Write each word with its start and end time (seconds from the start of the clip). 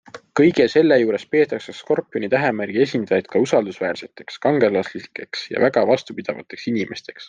Kõige 0.37 0.65
selle 0.73 0.95
juures 1.01 1.25
peetakse 1.33 1.75
Skorpioni 1.81 2.31
tähemärgi 2.35 2.81
esindajaid 2.87 3.31
ka 3.35 3.45
usaldusväärseteks, 3.45 4.43
kangelaslikeks 4.49 5.49
ja 5.55 5.67
väga 5.69 5.89
vastupidavateks 5.95 6.71
inimesteks. 6.75 7.19